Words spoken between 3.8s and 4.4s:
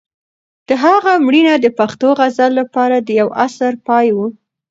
پای و.